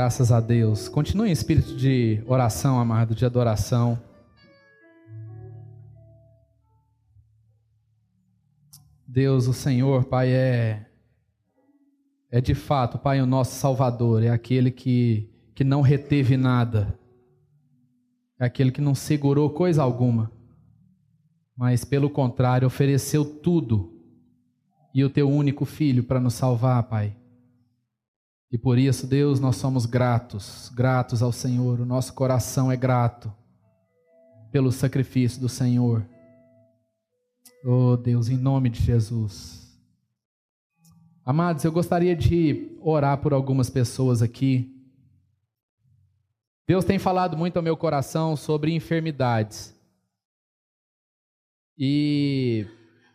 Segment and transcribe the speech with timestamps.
[0.00, 0.88] Graças a Deus.
[0.88, 4.00] Continue em espírito de oração, amado, de adoração.
[9.06, 10.86] Deus, o Senhor, Pai, é
[12.30, 16.98] é de fato, Pai, o nosso Salvador, é aquele que, que não reteve nada,
[18.38, 20.32] é aquele que não segurou coisa alguma,
[21.54, 24.00] mas pelo contrário, ofereceu tudo
[24.94, 27.19] e o teu único filho para nos salvar, Pai.
[28.52, 33.32] E por isso, Deus, nós somos gratos, gratos ao Senhor, o nosso coração é grato
[34.50, 36.04] pelo sacrifício do Senhor.
[37.64, 39.78] Oh Deus, em nome de Jesus.
[41.24, 44.74] Amados, eu gostaria de orar por algumas pessoas aqui.
[46.66, 49.72] Deus tem falado muito ao meu coração sobre enfermidades.
[51.78, 52.66] E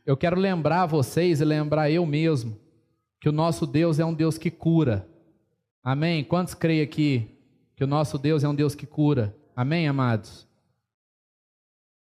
[0.05, 2.57] eu quero lembrar vocês e lembrar eu mesmo
[3.19, 5.14] que o nosso Deus é um Deus que cura.
[5.87, 6.23] Amém?
[6.23, 7.29] Quantos creem aqui
[7.75, 9.37] que o nosso Deus é um Deus que cura?
[9.55, 10.47] Amém, amados?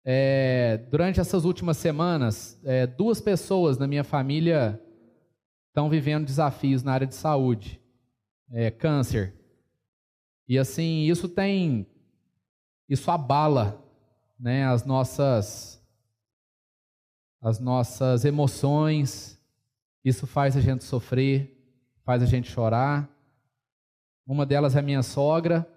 [0.03, 4.81] É, durante essas últimas semanas, é, duas pessoas na minha família
[5.67, 7.79] estão vivendo desafios na área de saúde,
[8.49, 9.35] é, câncer.
[10.49, 11.85] E assim, isso tem,
[12.89, 13.85] isso abala
[14.39, 15.79] né, as nossas,
[17.39, 19.39] as nossas emoções,
[20.03, 21.55] isso faz a gente sofrer,
[22.03, 23.14] faz a gente chorar.
[24.25, 25.67] Uma delas é minha sogra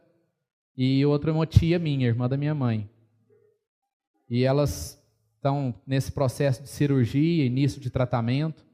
[0.77, 2.89] e outra é uma tia minha, irmã da minha mãe.
[4.31, 4.99] E elas
[5.37, 8.65] estão nesse processo de cirurgia, início de tratamento.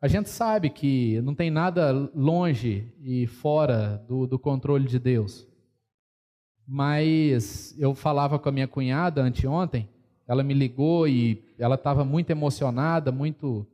[0.00, 5.46] A gente sabe que não tem nada longe e fora do, do controle de Deus.
[6.66, 9.88] Mas eu falava com a minha cunhada anteontem,
[10.26, 13.66] ela me ligou e ela estava muito emocionada, muito,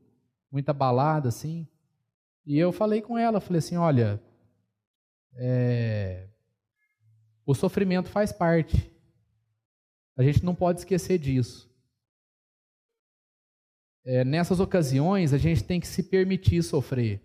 [0.51, 1.67] muito abalada, assim.
[2.47, 4.21] E eu falei com ela, falei assim, olha,
[5.35, 6.29] é,
[7.47, 8.91] o sofrimento faz parte.
[10.17, 11.71] A gente não pode esquecer disso.
[14.05, 17.21] É, nessas ocasiões, a gente tem que se permitir sofrer.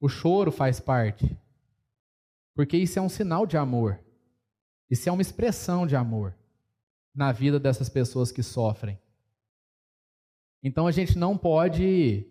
[0.00, 1.36] O choro faz parte.
[2.54, 4.00] Porque isso é um sinal de amor.
[4.90, 6.34] Isso é uma expressão de amor
[7.14, 8.98] na vida dessas pessoas que sofrem.
[10.62, 12.26] Então a gente não pode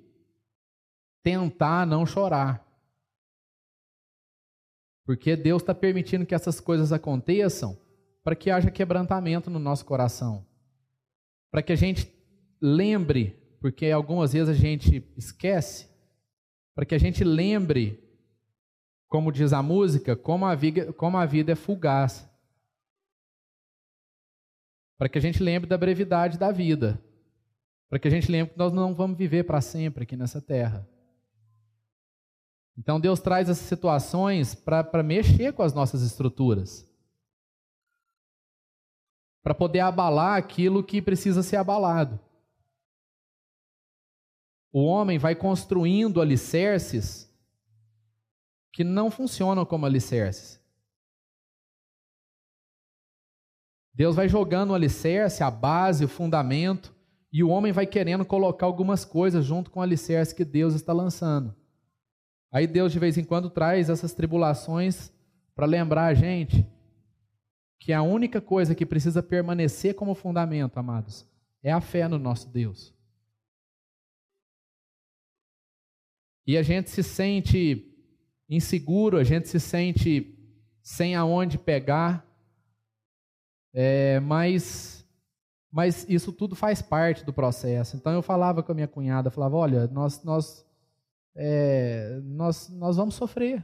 [1.22, 2.65] tentar não chorar.
[5.06, 7.78] Porque Deus está permitindo que essas coisas aconteçam
[8.24, 10.44] para que haja quebrantamento no nosso coração.
[11.52, 12.12] Para que a gente
[12.60, 15.88] lembre, porque algumas vezes a gente esquece,
[16.74, 18.04] para que a gente lembre,
[19.08, 22.28] como diz a música, como a vida, como a vida é fugaz.
[24.98, 27.00] Para que a gente lembre da brevidade da vida.
[27.90, 30.88] Para que a gente lembre que nós não vamos viver para sempre aqui nessa terra.
[32.78, 36.88] Então Deus traz essas situações para mexer com as nossas estruturas.
[39.42, 42.20] Para poder abalar aquilo que precisa ser abalado.
[44.72, 47.32] O homem vai construindo alicerces
[48.74, 50.60] que não funcionam como alicerces.
[53.94, 56.94] Deus vai jogando o alicerce, a base, o fundamento,
[57.32, 60.92] e o homem vai querendo colocar algumas coisas junto com o alicerce que Deus está
[60.92, 61.56] lançando.
[62.56, 65.12] Aí Deus de vez em quando traz essas tribulações
[65.54, 66.66] para lembrar a gente
[67.78, 71.28] que a única coisa que precisa permanecer como fundamento, amados,
[71.62, 72.96] é a fé no nosso Deus.
[76.48, 77.94] E a gente se sente
[78.48, 80.34] inseguro, a gente se sente
[80.82, 82.26] sem aonde pegar,
[83.74, 85.06] é, mas,
[85.70, 87.98] mas isso tudo faz parte do processo.
[87.98, 90.66] Então eu falava com a minha cunhada, falava, olha, nós, nós
[91.36, 93.64] é, nós, nós vamos sofrer.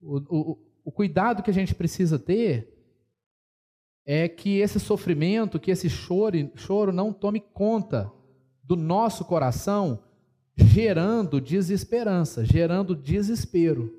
[0.00, 2.74] O, o, o cuidado que a gente precisa ter
[4.04, 8.10] é que esse sofrimento, que esse choro, choro não tome conta
[8.64, 10.02] do nosso coração,
[10.56, 13.94] gerando desesperança, gerando desespero.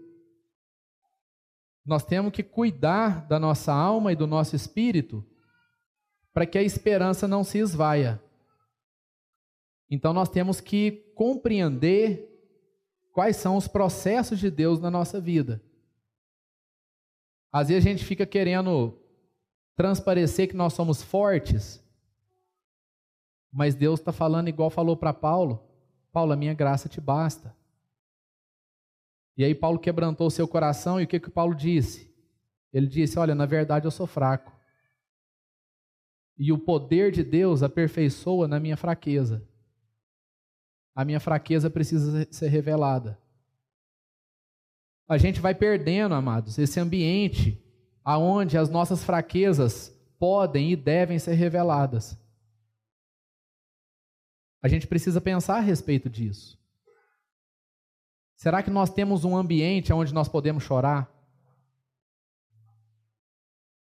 [1.86, 5.26] Nós temos que cuidar da nossa alma e do nosso espírito
[6.34, 8.22] para que a esperança não se esvaia.
[9.90, 12.30] Então nós temos que compreender
[13.12, 15.62] quais são os processos de Deus na nossa vida.
[17.52, 18.98] Às vezes a gente fica querendo
[19.76, 21.84] transparecer que nós somos fortes,
[23.52, 25.68] mas Deus está falando igual falou para Paulo:
[26.12, 27.56] Paulo, a minha graça te basta.
[29.36, 32.14] E aí Paulo quebrantou o seu coração e o que, que Paulo disse?
[32.72, 34.56] Ele disse: Olha, na verdade eu sou fraco.
[36.38, 39.49] E o poder de Deus aperfeiçoa na minha fraqueza
[41.00, 43.18] a minha fraqueza precisa ser revelada.
[45.08, 47.58] a gente vai perdendo, amados, esse ambiente
[48.04, 52.20] aonde as nossas fraquezas podem e devem ser reveladas.
[54.62, 56.60] A gente precisa pensar a respeito disso.
[58.36, 61.10] Será que nós temos um ambiente onde nós podemos chorar?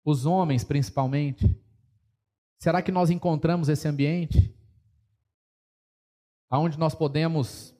[0.05, 1.61] Os homens, principalmente.
[2.57, 4.55] Será que nós encontramos esse ambiente?
[6.51, 7.73] Onde nós podemos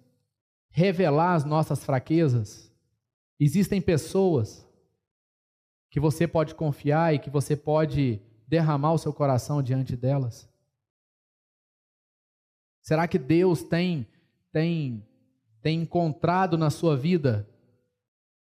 [0.69, 2.71] revelar as nossas fraquezas?
[3.39, 4.65] Existem pessoas
[5.89, 10.49] que você pode confiar e que você pode derramar o seu coração diante delas?
[12.81, 14.07] Será que Deus tem
[14.51, 15.05] tem
[15.61, 17.47] tem encontrado na sua vida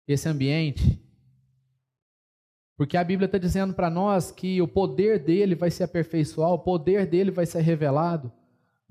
[0.07, 1.01] esse ambiente?
[2.77, 6.59] Porque a Bíblia está dizendo para nós que o poder dele vai se aperfeiçoar, o
[6.59, 8.33] poder dele vai ser revelado.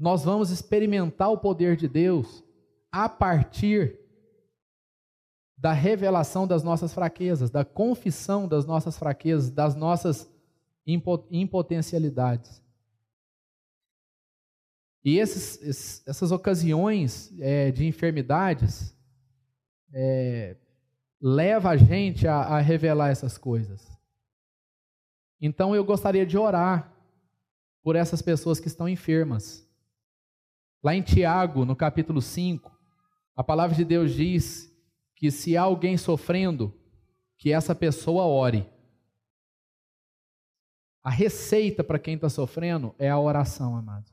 [0.02, 2.44] Nós vamos experimentar o poder de Deus
[2.92, 4.00] a partir
[5.56, 10.28] da revelação das nossas fraquezas, da confissão das nossas fraquezas, das nossas
[11.30, 12.64] impotencialidades.
[15.06, 18.98] E esses, essas ocasiões é, de enfermidades
[19.94, 20.58] é,
[21.22, 23.88] leva a gente a, a revelar essas coisas.
[25.40, 26.92] Então eu gostaria de orar
[27.84, 29.70] por essas pessoas que estão enfermas.
[30.84, 32.76] Lá em Tiago, no capítulo 5,
[33.36, 34.72] a palavra de Deus diz
[35.16, 36.74] que se há alguém sofrendo,
[37.38, 38.68] que essa pessoa ore.
[41.04, 44.12] A receita para quem está sofrendo é a oração, amado.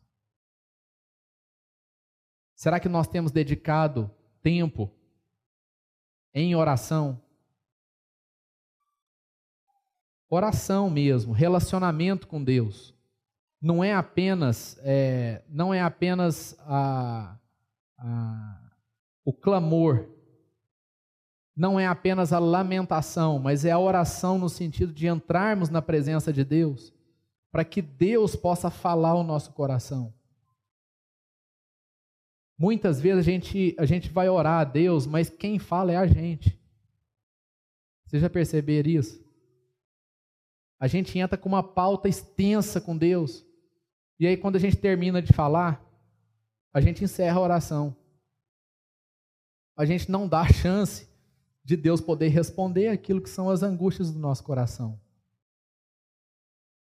[2.54, 4.10] Será que nós temos dedicado
[4.42, 4.92] tempo
[6.34, 7.22] em oração?
[10.28, 12.97] Oração mesmo, relacionamento com Deus.
[13.60, 17.36] Não é apenas, é, não é apenas a,
[17.98, 18.70] a,
[19.24, 20.08] o clamor,
[21.56, 26.32] não é apenas a lamentação, mas é a oração no sentido de entrarmos na presença
[26.32, 26.94] de Deus,
[27.50, 30.14] para que Deus possa falar o nosso coração.
[32.56, 36.06] Muitas vezes a gente, a gente vai orar a Deus, mas quem fala é a
[36.06, 36.56] gente.
[38.06, 39.24] Você já perceberam isso?
[40.80, 43.44] A gente entra com uma pauta extensa com Deus.
[44.18, 45.84] E aí, quando a gente termina de falar,
[46.72, 47.96] a gente encerra a oração.
[49.76, 51.08] A gente não dá chance
[51.64, 54.98] de Deus poder responder aquilo que são as angústias do nosso coração.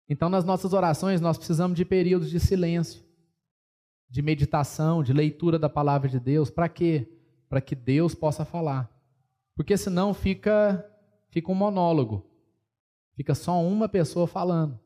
[0.09, 3.03] Então, nas nossas orações, nós precisamos de períodos de silêncio
[4.13, 7.09] de meditação, de leitura da palavra de Deus, para quê?
[7.49, 8.95] Para que Deus possa falar.
[9.57, 10.87] Porque senão fica
[11.31, 12.23] fica um monólogo.
[13.15, 14.79] Fica só uma pessoa falando.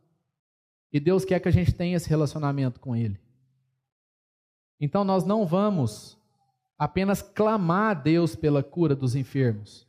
[0.93, 3.21] E Deus quer que a gente tenha esse relacionamento com ele.
[4.81, 6.19] Então nós não vamos
[6.79, 9.87] apenas clamar a Deus pela cura dos enfermos.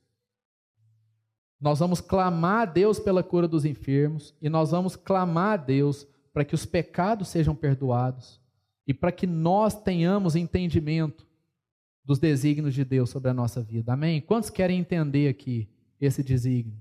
[1.60, 6.08] Nós vamos clamar a Deus pela cura dos enfermos e nós vamos clamar a Deus
[6.38, 8.40] para que os pecados sejam perdoados,
[8.86, 11.26] e para que nós tenhamos entendimento
[12.06, 13.94] dos desígnios de Deus sobre a nossa vida.
[13.94, 14.22] Amém?
[14.22, 15.68] Quantos querem entender aqui
[16.00, 16.80] esse desígnio?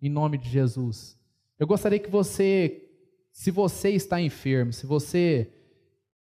[0.00, 1.20] Em nome de Jesus.
[1.58, 2.85] Eu gostaria que você,
[3.36, 5.52] se você está enfermo, se você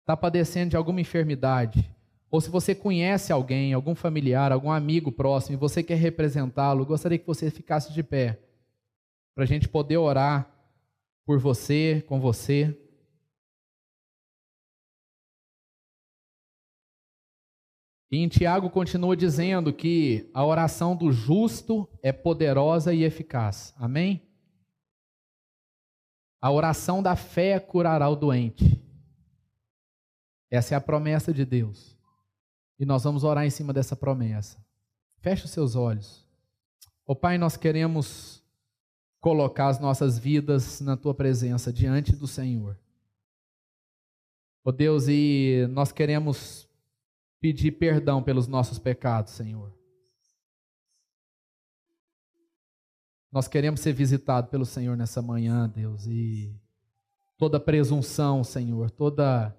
[0.02, 1.88] está padecendo de alguma enfermidade,
[2.32, 7.20] ou se você conhece alguém, algum familiar, algum amigo próximo, e você quer representá-lo, gostaria
[7.20, 8.40] que você ficasse de pé,
[9.36, 10.52] para a gente poder orar
[11.28, 12.76] por você, com você.
[18.12, 23.76] E em Tiago continua dizendo que a oração do justo é poderosa e eficaz.
[23.78, 24.26] Amém?
[26.42, 28.82] A oração da fé curará o doente.
[30.50, 31.98] Essa é a promessa de Deus.
[32.80, 34.64] E nós vamos orar em cima dessa promessa.
[35.20, 36.26] Feche os seus olhos.
[37.08, 38.44] Ó oh, Pai, nós queremos
[39.20, 42.78] colocar as nossas vidas na tua presença diante do Senhor.
[44.64, 46.68] Ó oh, Deus, e nós queremos
[47.40, 49.72] pedir perdão pelos nossos pecados, Senhor.
[53.36, 56.56] Nós queremos ser visitados pelo Senhor nessa manhã, Deus, e
[57.38, 59.54] toda presunção, Senhor, toda,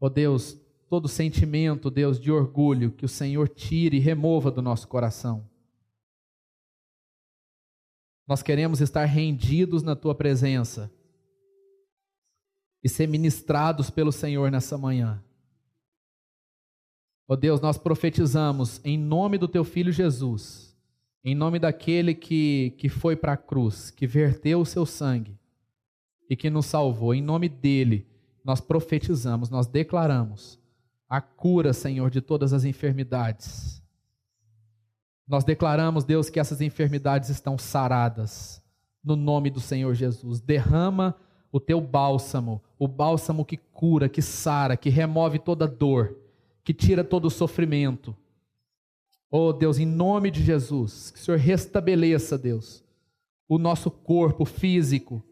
[0.00, 4.88] oh Deus, todo sentimento, Deus, de orgulho, que o Senhor tire e remova do nosso
[4.88, 5.48] coração.
[8.26, 10.92] Nós queremos estar rendidos na tua presença
[12.82, 15.22] e ser ministrados pelo Senhor nessa manhã.
[17.28, 20.67] Ó oh Deus, nós profetizamos em nome do teu filho Jesus,
[21.30, 25.38] em nome daquele que, que foi para a cruz, que verteu o seu sangue
[26.30, 28.06] e que nos salvou, em nome dele,
[28.42, 30.58] nós profetizamos, nós declaramos
[31.06, 33.82] a cura, Senhor, de todas as enfermidades.
[35.26, 38.62] Nós declaramos, Deus, que essas enfermidades estão saradas
[39.04, 40.40] no nome do Senhor Jesus.
[40.40, 41.14] Derrama
[41.52, 46.16] o teu bálsamo, o bálsamo que cura, que sara, que remove toda dor,
[46.64, 48.16] que tira todo o sofrimento.
[49.30, 52.82] Oh Deus, em nome de Jesus, que o Senhor restabeleça, Deus,
[53.48, 55.22] o nosso corpo físico.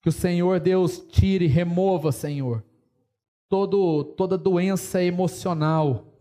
[0.00, 2.62] Que o Senhor, Deus, tire, remova, Senhor,
[3.48, 6.12] todo, toda doença emocional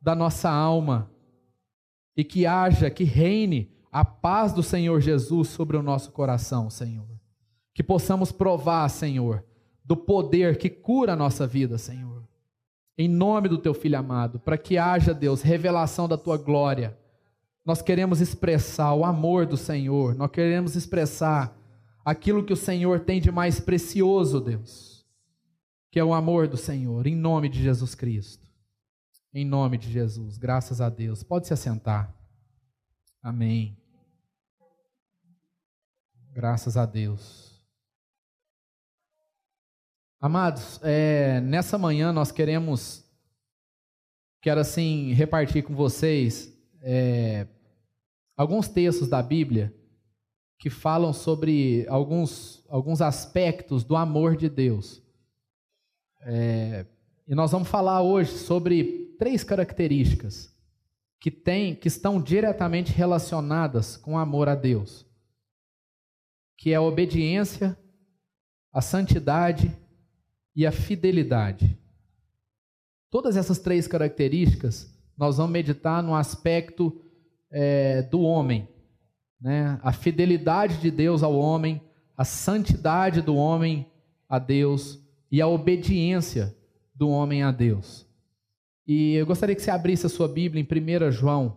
[0.00, 1.10] da nossa alma
[2.16, 7.08] e que haja, que reine a paz do Senhor Jesus sobre o nosso coração, Senhor.
[7.74, 9.44] Que possamos provar, Senhor,
[9.84, 12.09] do poder que cura a nossa vida, Senhor.
[13.00, 16.98] Em nome do teu filho amado, para que haja, Deus, revelação da tua glória.
[17.64, 21.56] Nós queremos expressar o amor do Senhor, nós queremos expressar
[22.04, 25.02] aquilo que o Senhor tem de mais precioso, Deus,
[25.90, 28.46] que é o amor do Senhor, em nome de Jesus Cristo.
[29.32, 31.22] Em nome de Jesus, graças a Deus.
[31.22, 32.14] Pode se assentar.
[33.22, 33.78] Amém.
[36.34, 37.49] Graças a Deus.
[40.22, 43.02] Amados, é, nessa manhã nós queremos,
[44.42, 47.46] quero assim, repartir com vocês é,
[48.36, 49.74] alguns textos da Bíblia
[50.58, 55.02] que falam sobre alguns, alguns aspectos do amor de Deus.
[56.20, 56.84] É,
[57.26, 60.54] e nós vamos falar hoje sobre três características
[61.18, 65.06] que, tem, que estão diretamente relacionadas com o amor a Deus,
[66.58, 67.74] que é a obediência,
[68.70, 69.79] a santidade
[70.60, 71.74] e a fidelidade.
[73.08, 77.00] Todas essas três características nós vamos meditar no aspecto
[77.50, 78.68] é, do homem,
[79.40, 79.80] né?
[79.82, 81.80] a fidelidade de Deus ao homem,
[82.14, 83.90] a santidade do homem
[84.28, 85.02] a Deus
[85.32, 86.54] e a obediência
[86.94, 88.06] do homem a Deus.
[88.86, 91.56] E eu gostaria que você abrisse a sua Bíblia em 1 João,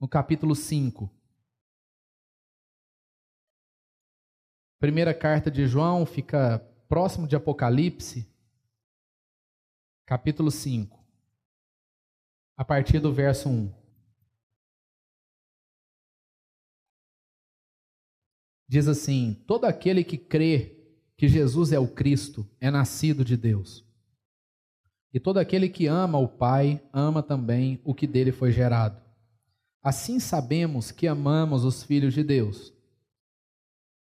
[0.00, 1.10] no capítulo 5.
[4.80, 8.26] Primeira carta de João fica próximo de Apocalipse,
[10.06, 10.98] capítulo 5,
[12.56, 13.72] a partir do verso 1.
[18.66, 20.76] Diz assim: Todo aquele que crê
[21.16, 23.84] que Jesus é o Cristo é nascido de Deus.
[25.12, 29.02] E todo aquele que ama o Pai, ama também o que dele foi gerado.
[29.82, 32.74] Assim sabemos que amamos os filhos de Deus,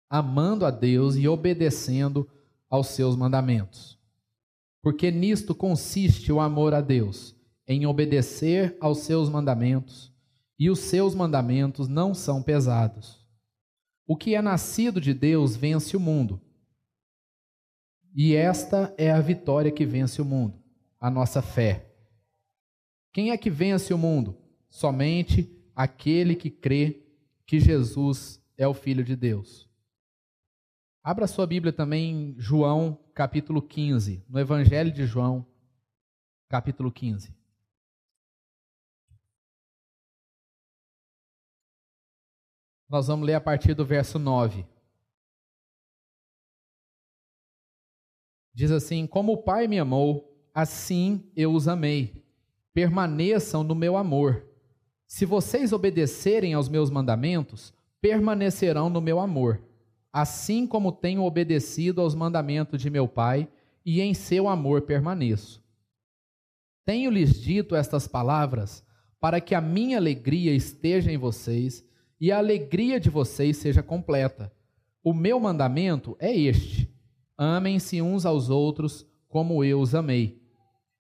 [0.09, 2.29] amando a Deus e obedecendo
[2.71, 3.99] aos seus mandamentos.
[4.81, 7.37] Porque nisto consiste o amor a Deus,
[7.67, 10.11] em obedecer aos seus mandamentos,
[10.59, 13.27] e os seus mandamentos não são pesados.
[14.07, 16.41] O que é nascido de Deus vence o mundo.
[18.15, 20.61] E esta é a vitória que vence o mundo
[21.01, 21.87] a nossa fé.
[23.13, 24.37] Quem é que vence o mundo?
[24.69, 27.03] Somente aquele que crê
[27.47, 29.69] que Jesus é o Filho de Deus.
[31.03, 35.47] Abra sua Bíblia também em João, capítulo 15, no Evangelho de João,
[36.47, 37.35] capítulo 15.
[42.87, 44.67] Nós vamos ler a partir do verso 9.
[48.53, 52.23] Diz assim: Como o Pai me amou, assim eu os amei.
[52.75, 54.47] Permaneçam no meu amor.
[55.07, 59.63] Se vocês obedecerem aos meus mandamentos, permanecerão no meu amor,
[60.13, 63.49] assim como tenho obedecido aos mandamentos de meu Pai,
[63.85, 65.63] e em seu amor permaneço.
[66.85, 68.85] Tenho-lhes dito estas palavras
[69.21, 71.85] para que a minha alegria esteja em vocês
[72.21, 74.53] e a alegria de vocês seja completa.
[75.03, 76.93] O meu mandamento é este:
[77.37, 80.41] amem-se uns aos outros como eu os amei.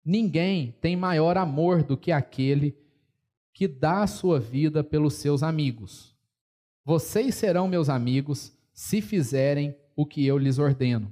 [0.05, 2.77] Ninguém tem maior amor do que aquele
[3.53, 6.15] que dá a sua vida pelos seus amigos.
[6.85, 11.11] Vocês serão meus amigos se fizerem o que eu lhes ordeno.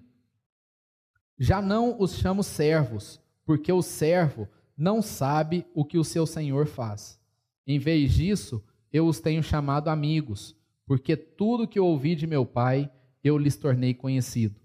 [1.39, 6.67] Já não os chamo servos, porque o servo não sabe o que o seu senhor
[6.67, 7.19] faz.
[7.67, 10.55] Em vez disso, eu os tenho chamado amigos,
[10.87, 12.91] porque tudo que ouvi de meu pai
[13.23, 14.61] eu lhes tornei conhecido.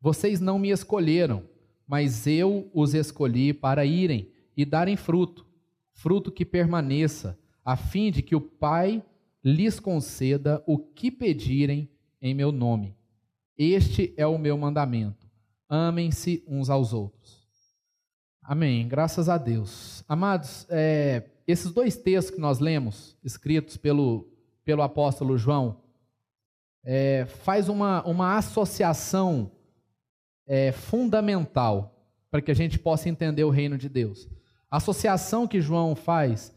[0.00, 1.44] Vocês não me escolheram,
[1.86, 5.46] mas eu os escolhi para irem e darem fruto,
[5.92, 9.04] fruto que permaneça, a fim de que o Pai
[9.42, 11.90] lhes conceda o que pedirem
[12.24, 12.96] em meu nome.
[13.56, 15.30] Este é o meu mandamento:
[15.68, 17.44] amem-se uns aos outros.
[18.42, 18.88] Amém.
[18.88, 20.02] Graças a Deus.
[20.08, 24.26] Amados, é, esses dois textos que nós lemos, escritos pelo,
[24.64, 25.82] pelo apóstolo João,
[26.82, 29.52] é, faz uma, uma associação
[30.46, 31.94] é, fundamental
[32.30, 34.28] para que a gente possa entender o reino de Deus.
[34.70, 36.54] A associação que João faz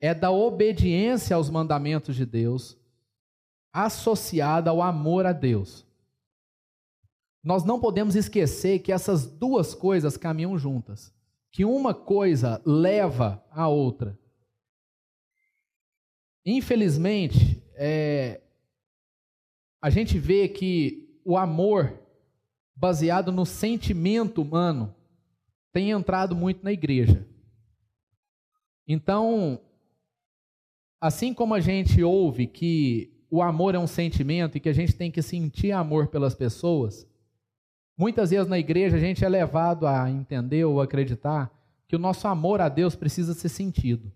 [0.00, 2.76] é da obediência aos mandamentos de Deus
[3.84, 5.86] associada ao amor a Deus.
[7.44, 11.12] Nós não podemos esquecer que essas duas coisas caminham juntas,
[11.52, 14.18] que uma coisa leva a outra.
[16.44, 18.40] Infelizmente, é,
[19.82, 22.00] a gente vê que o amor
[22.74, 24.94] baseado no sentimento humano
[25.70, 27.28] tem entrado muito na igreja.
[28.88, 29.60] Então,
[30.98, 34.94] assim como a gente ouve que o amor é um sentimento e que a gente
[34.94, 37.06] tem que sentir amor pelas pessoas,
[37.96, 41.52] muitas vezes na igreja a gente é levado a entender ou acreditar
[41.88, 44.12] que o nosso amor a Deus precisa ser sentido,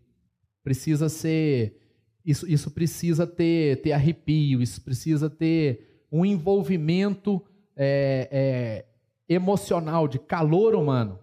[0.63, 1.77] precisa ser.
[2.25, 7.43] Isso, isso precisa ter, ter arrepio, isso precisa ter um envolvimento
[7.75, 8.85] é, é,
[9.27, 11.19] emocional, de calor humano.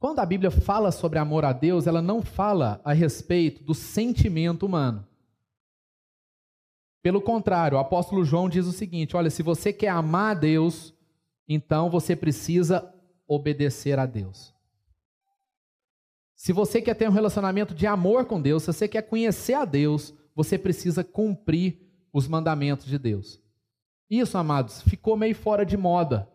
[0.00, 4.66] Quando a Bíblia fala sobre amor a Deus, ela não fala a respeito do sentimento
[4.66, 5.06] humano.
[7.04, 10.94] Pelo contrário, o apóstolo João diz o seguinte: olha, se você quer amar a Deus,
[11.46, 12.90] então você precisa
[13.28, 14.54] obedecer a Deus.
[16.34, 19.66] Se você quer ter um relacionamento de amor com Deus, se você quer conhecer a
[19.66, 21.78] Deus, você precisa cumprir
[22.10, 23.38] os mandamentos de Deus.
[24.08, 26.26] Isso, amados, ficou meio fora de moda.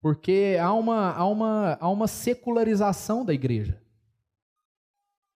[0.00, 3.78] Porque há uma, há uma, há uma secularização da igreja.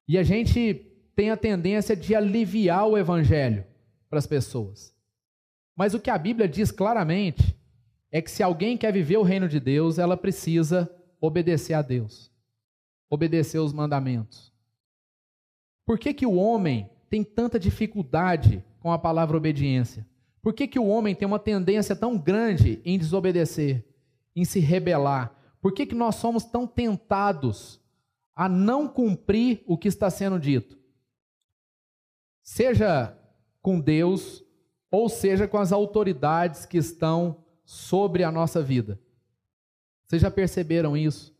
[0.08, 0.74] E a gente
[1.14, 3.75] tem a tendência de aliviar o evangelho
[4.08, 4.94] para as pessoas.
[5.74, 7.56] Mas o que a Bíblia diz claramente
[8.10, 12.30] é que se alguém quer viver o reino de Deus, ela precisa obedecer a Deus,
[13.10, 14.52] obedecer os mandamentos.
[15.84, 20.06] Por que, que o homem tem tanta dificuldade com a palavra obediência?
[20.42, 23.84] Por que, que o homem tem uma tendência tão grande em desobedecer,
[24.34, 25.34] em se rebelar?
[25.60, 27.80] Por que, que nós somos tão tentados
[28.34, 30.78] a não cumprir o que está sendo dito?
[32.42, 33.16] Seja
[33.66, 34.44] com Deus,
[34.92, 38.96] ou seja com as autoridades que estão sobre a nossa vida.
[40.06, 41.36] Vocês já perceberam isso?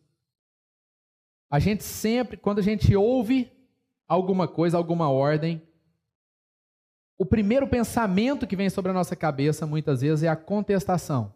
[1.49, 3.53] A gente sempre, quando a gente ouve
[4.09, 5.63] alguma coisa, alguma ordem,
[7.17, 11.33] o primeiro pensamento que vem sobre a nossa cabeça, muitas vezes, é a contestação.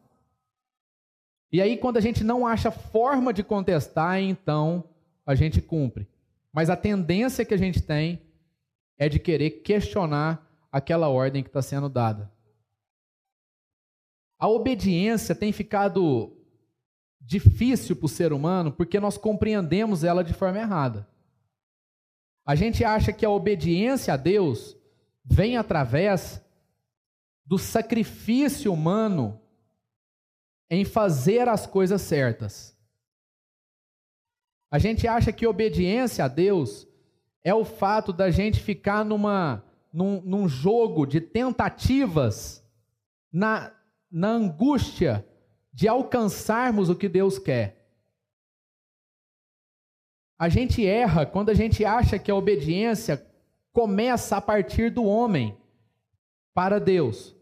[1.53, 4.83] E aí, quando a gente não acha forma de contestar, então
[5.25, 6.09] a gente cumpre.
[6.53, 8.21] Mas a tendência que a gente tem
[8.99, 12.33] é de querer questionar aquela ordem que está sendo dada.
[14.39, 16.37] A obediência tem ficado
[17.21, 21.07] difícil para o ser humano porque nós compreendemos ela de forma errada.
[22.47, 24.77] A gente acha que a obediência a Deus
[25.25, 26.43] vem através
[27.45, 29.41] do sacrifício humano
[30.71, 32.77] em fazer as coisas certas.
[34.71, 36.87] A gente acha que obediência a Deus
[37.43, 42.65] é o fato da gente ficar numa, num, num jogo de tentativas
[43.33, 43.73] na,
[44.11, 45.27] na angústia
[45.73, 47.81] de alcançarmos o que Deus quer.
[50.39, 53.27] A gente erra quando a gente acha que a obediência
[53.73, 55.57] começa a partir do homem
[56.55, 57.37] para Deus.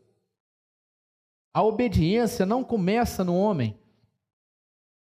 [1.55, 3.79] A obediência não começa no homem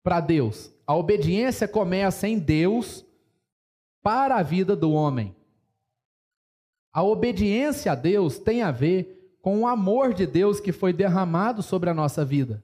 [0.03, 0.71] para Deus.
[0.85, 3.05] A obediência começa em Deus
[4.03, 5.34] para a vida do homem.
[6.95, 11.61] A obediência a Deus tem a ver com o amor de Deus que foi derramado
[11.61, 12.63] sobre a nossa vida.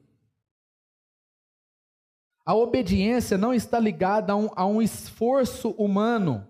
[2.42, 6.48] A obediência não está ligada a um, a um esforço humano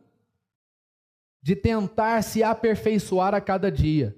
[1.42, 4.16] de tentar se aperfeiçoar a cada dia.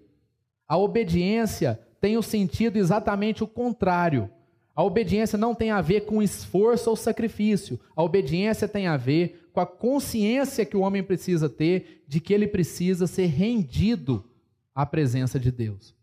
[0.68, 4.31] A obediência tem o sentido exatamente o contrário.
[4.77, 7.81] A obediência não tem a ver com esforço ou sacrifício.
[7.96, 12.35] A obediência tem a ver com a consciência que o homem precisa ter de que
[12.35, 14.29] ele precisa ser rendido
[14.75, 15.95] à presença de Deus.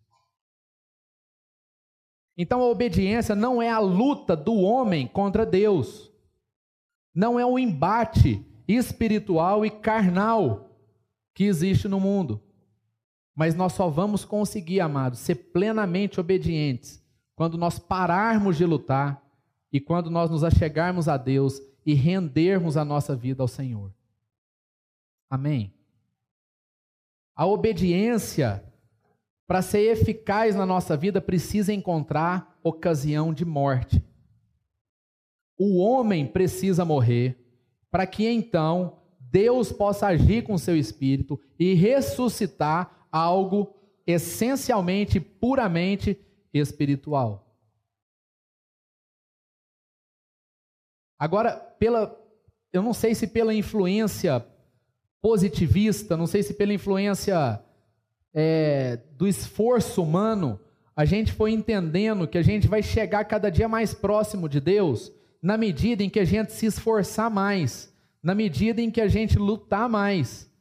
[2.38, 6.10] Então a obediência não é a luta do homem contra Deus.
[7.14, 10.74] Não é o um embate espiritual e carnal
[11.34, 12.42] que existe no mundo.
[13.36, 17.04] Mas nós só vamos conseguir, amados, ser plenamente obedientes
[17.36, 19.22] quando nós pararmos de lutar
[19.74, 23.92] e quando nós nos achegarmos a Deus e rendermos a nossa vida ao Senhor.
[25.30, 25.74] Amém?
[27.36, 28.64] A obediência,
[29.48, 34.04] para ser eficaz na nossa vida, precisa encontrar ocasião de morte.
[35.58, 37.38] O homem precisa morrer
[37.90, 46.20] para que então Deus possa agir com seu espírito e ressuscitar algo essencialmente, puramente
[46.54, 47.41] espiritual.
[51.22, 52.20] Agora, pela
[52.74, 54.44] eu não sei se pela influência
[55.22, 57.62] positivista, não sei se pela influência
[58.34, 60.60] é, do esforço humano,
[60.96, 65.12] a gente foi entendendo que a gente vai chegar cada dia mais próximo de Deus
[65.40, 69.38] na medida em que a gente se esforçar mais, na medida em que a gente
[69.38, 70.52] lutar mais.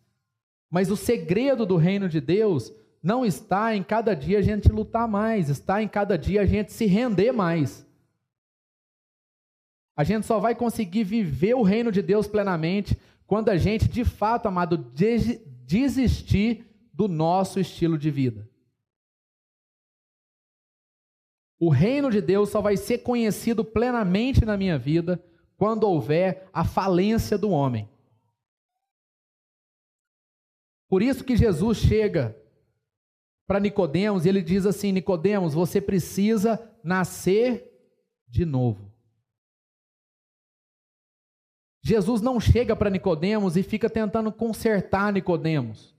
[0.71, 2.71] Mas o segredo do reino de Deus
[3.03, 6.71] não está em cada dia a gente lutar mais, está em cada dia a gente
[6.71, 7.89] se render mais.
[10.01, 14.03] A gente só vai conseguir viver o reino de Deus plenamente quando a gente, de
[14.03, 14.79] fato, amado,
[15.67, 18.49] desistir do nosso estilo de vida.
[21.59, 25.23] O reino de Deus só vai ser conhecido plenamente na minha vida
[25.59, 27.87] quando houver a falência do homem.
[30.89, 32.35] Por isso que Jesus chega
[33.47, 37.71] para Nicodemos e ele diz assim: Nicodemos, você precisa nascer
[38.27, 38.90] de novo.
[41.83, 45.95] Jesus não chega para Nicodemos e fica tentando consertar Nicodemos.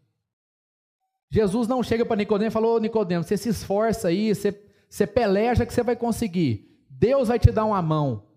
[1.29, 5.65] Jesus não chega para Nicodemos e falou: Nicodemos, você se esforça aí, você, você peleja
[5.65, 6.85] que você vai conseguir.
[6.89, 8.27] Deus vai te dar uma mão.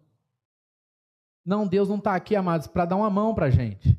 [1.44, 3.98] Não, Deus não está aqui, amados, para dar uma mão para a gente.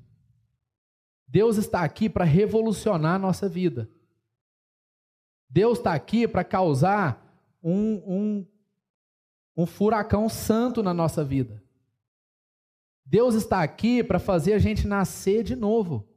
[1.27, 3.89] Deus está aqui para revolucionar a nossa vida.
[5.47, 7.23] Deus está aqui para causar
[7.61, 8.47] um, um,
[9.55, 11.64] um furacão santo na nossa vida.
[13.05, 16.07] Deus está aqui para fazer a gente nascer de novo.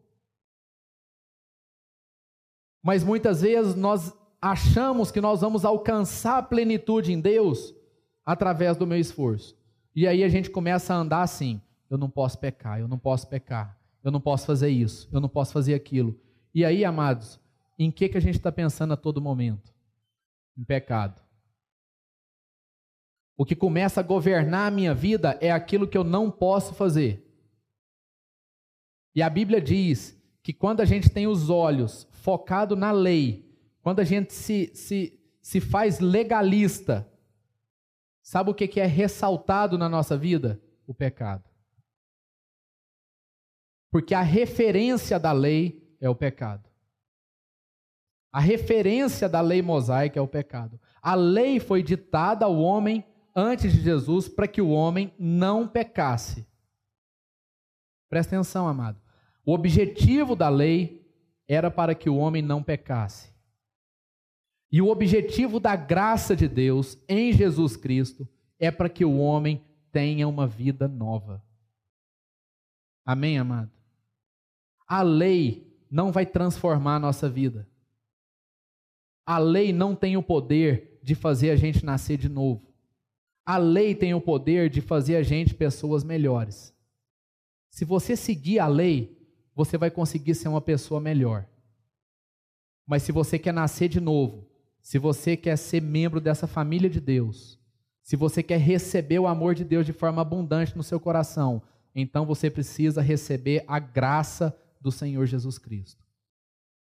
[2.82, 7.74] Mas muitas vezes nós achamos que nós vamos alcançar a plenitude em Deus
[8.24, 9.56] através do meu esforço.
[9.94, 13.28] E aí a gente começa a andar assim: eu não posso pecar, eu não posso
[13.28, 16.18] pecar, eu não posso fazer isso, eu não posso fazer aquilo.
[16.54, 17.38] E aí, amados,
[17.78, 19.72] em que, que a gente está pensando a todo momento?
[20.56, 21.22] Em pecado.
[23.40, 27.24] O que começa a governar a minha vida é aquilo que eu não posso fazer.
[29.14, 33.48] E a Bíblia diz que quando a gente tem os olhos focados na lei,
[33.80, 37.08] quando a gente se, se, se faz legalista,
[38.20, 40.60] sabe o que, que é ressaltado na nossa vida?
[40.84, 41.48] O pecado.
[43.88, 46.68] Porque a referência da lei é o pecado.
[48.32, 50.80] A referência da lei mosaica é o pecado.
[51.00, 53.04] A lei foi ditada ao homem
[53.38, 56.44] antes de Jesus para que o homem não pecasse.
[58.08, 59.00] Presta atenção, amado.
[59.46, 61.08] O objetivo da lei
[61.46, 63.32] era para que o homem não pecasse.
[64.72, 69.64] E o objetivo da graça de Deus em Jesus Cristo é para que o homem
[69.92, 71.42] tenha uma vida nova.
[73.06, 73.70] Amém, amado?
[74.86, 77.68] A lei não vai transformar a nossa vida.
[79.24, 82.67] A lei não tem o poder de fazer a gente nascer de novo.
[83.48, 86.70] A lei tem o poder de fazer a gente pessoas melhores.
[87.70, 89.18] Se você seguir a lei,
[89.54, 91.46] você vai conseguir ser uma pessoa melhor.
[92.86, 94.46] Mas se você quer nascer de novo,
[94.82, 97.58] se você quer ser membro dessa família de Deus,
[98.02, 101.62] se você quer receber o amor de Deus de forma abundante no seu coração,
[101.94, 106.04] então você precisa receber a graça do Senhor Jesus Cristo.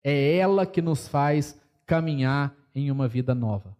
[0.04, 3.79] É ela que nos faz caminhar em uma vida nova.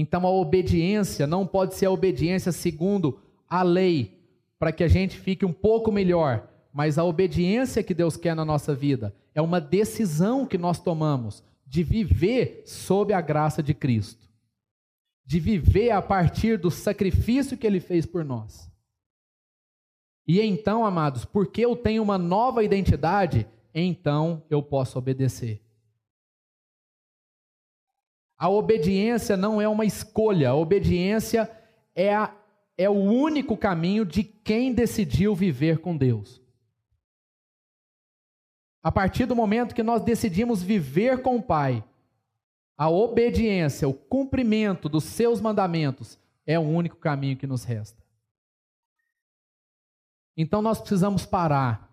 [0.00, 3.18] Então a obediência não pode ser a obediência segundo
[3.50, 4.16] a lei,
[4.56, 8.44] para que a gente fique um pouco melhor, mas a obediência que Deus quer na
[8.44, 14.28] nossa vida é uma decisão que nós tomamos de viver sob a graça de Cristo,
[15.26, 18.70] de viver a partir do sacrifício que ele fez por nós.
[20.28, 25.60] E então, amados, porque eu tenho uma nova identidade, então eu posso obedecer.
[28.38, 31.50] A obediência não é uma escolha, a obediência
[31.94, 32.32] é, a,
[32.76, 36.40] é o único caminho de quem decidiu viver com Deus.
[38.80, 41.84] A partir do momento que nós decidimos viver com o Pai,
[42.76, 48.00] a obediência, o cumprimento dos seus mandamentos é o único caminho que nos resta.
[50.36, 51.92] Então nós precisamos parar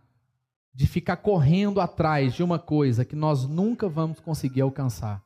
[0.71, 5.24] de ficar correndo atrás de uma coisa que nós nunca vamos conseguir alcançar.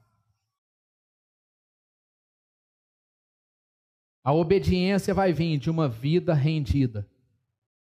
[4.23, 7.07] A obediência vai vir de uma vida rendida,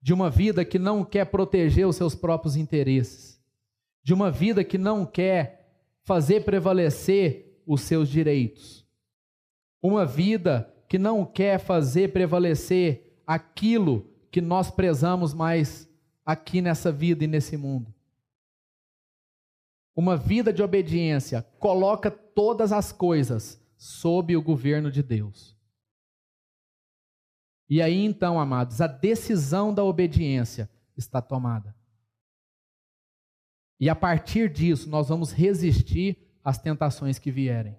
[0.01, 3.41] de uma vida que não quer proteger os seus próprios interesses,
[4.03, 8.87] de uma vida que não quer fazer prevalecer os seus direitos,
[9.83, 15.89] uma vida que não quer fazer prevalecer aquilo que nós prezamos mais
[16.25, 17.93] aqui nessa vida e nesse mundo.
[19.95, 25.56] Uma vida de obediência coloca todas as coisas sob o governo de Deus.
[27.69, 31.75] E aí então, amados, a decisão da obediência está tomada.
[33.79, 37.77] E a partir disso, nós vamos resistir às tentações que vierem.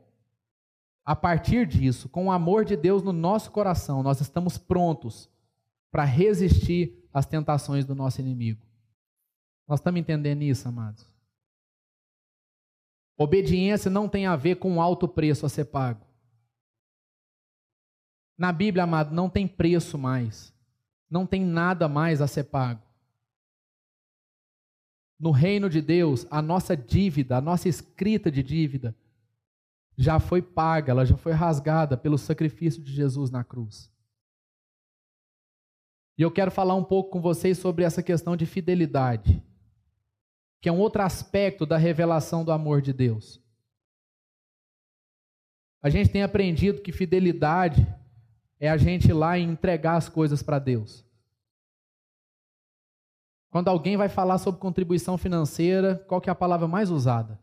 [1.04, 5.30] A partir disso, com o amor de Deus no nosso coração, nós estamos prontos
[5.90, 8.66] para resistir às tentações do nosso inimigo.
[9.68, 11.10] Nós estamos entendendo isso, amados?
[13.18, 16.07] Obediência não tem a ver com alto preço a ser pago.
[18.38, 20.54] Na Bíblia, amado, não tem preço mais.
[21.10, 22.84] Não tem nada mais a ser pago.
[25.20, 28.96] No reino de Deus, a nossa dívida, a nossa escrita de dívida,
[29.98, 33.92] já foi paga, ela já foi rasgada pelo sacrifício de Jesus na cruz.
[36.16, 39.44] E eu quero falar um pouco com vocês sobre essa questão de fidelidade,
[40.62, 43.42] que é um outro aspecto da revelação do amor de Deus.
[45.82, 47.88] A gente tem aprendido que fidelidade
[48.60, 51.06] é a gente ir lá e entregar as coisas para Deus.
[53.50, 57.40] Quando alguém vai falar sobre contribuição financeira, qual que é a palavra mais usada?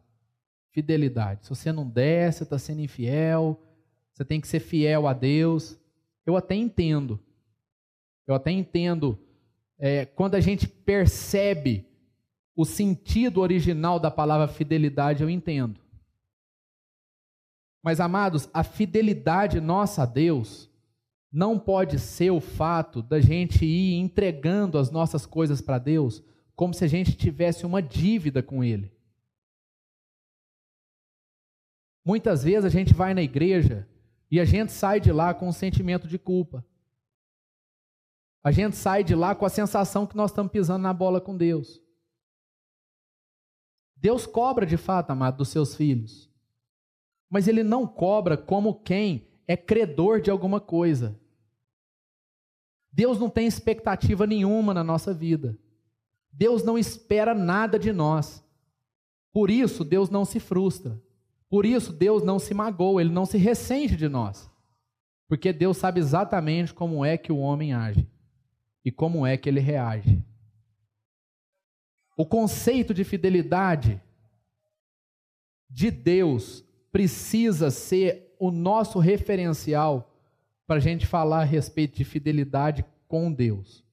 [0.71, 1.45] Fidelidade.
[1.45, 3.61] Se você não der, você está sendo infiel,
[4.13, 5.79] você tem que ser fiel a Deus.
[6.27, 7.19] Eu até entendo.
[8.27, 9.19] Eu até entendo
[9.79, 11.87] é, quando a gente percebe
[12.57, 15.81] o sentido original da palavra fidelidade, eu entendo.
[17.83, 20.71] Mas, amados, a fidelidade nossa a Deus
[21.35, 26.23] não pode ser o fato da gente ir entregando as nossas coisas para Deus
[26.55, 28.93] como se a gente tivesse uma dívida com Ele.
[32.05, 33.89] Muitas vezes a gente vai na igreja
[34.31, 36.65] e a gente sai de lá com um sentimento de culpa.
[38.41, 41.37] A gente sai de lá com a sensação que nós estamos pisando na bola com
[41.37, 41.83] Deus.
[43.97, 46.31] Deus cobra de fato, amado, dos seus filhos.
[47.29, 51.24] Mas Ele não cobra como quem é credor de alguma coisa.
[52.95, 55.59] Deus não tem expectativa nenhuma na nossa vida.
[56.33, 58.45] Deus não espera nada de nós.
[59.33, 61.03] Por isso, Deus não se frustra.
[61.51, 64.49] Por isso, Deus não se magoa, ele não se ressente de nós.
[65.27, 68.09] Porque Deus sabe exatamente como é que o homem age
[68.85, 70.23] e como é que ele reage.
[72.17, 74.01] O conceito de fidelidade
[75.69, 80.14] de Deus precisa ser o nosso referencial
[80.67, 83.85] para a gente falar a respeito de fidelidade com Deus.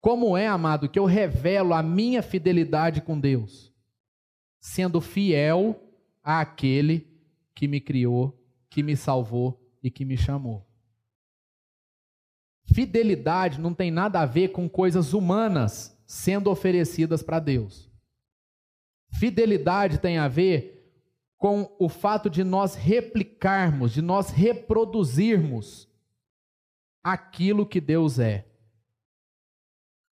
[0.00, 3.72] Como é, amado, que eu revelo a minha fidelidade com Deus?
[4.60, 5.80] Sendo fiel
[6.22, 7.06] àquele
[7.54, 10.64] que me criou, que me salvou e que me chamou.
[12.72, 17.90] Fidelidade não tem nada a ver com coisas humanas sendo oferecidas para Deus.
[19.18, 20.75] Fidelidade tem a ver
[21.38, 25.88] com o fato de nós replicarmos, de nós reproduzirmos
[27.02, 28.46] aquilo que Deus é.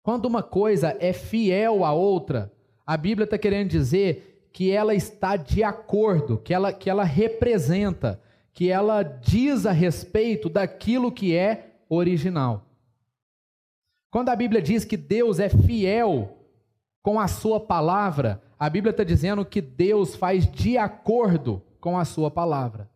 [0.02, 2.52] Quando uma coisa é fiel à outra,
[2.86, 8.22] a Bíblia está querendo dizer que ela está de acordo, que ela, que ela representa,
[8.52, 12.64] que ela diz a respeito daquilo que é original.
[14.10, 16.38] Quando a Bíblia diz que Deus é fiel
[17.02, 22.04] com a sua palavra, a Bíblia está dizendo que Deus faz de acordo com a
[22.04, 22.90] sua palavra.